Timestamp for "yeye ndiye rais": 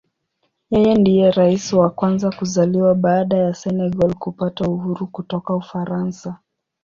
0.71-1.73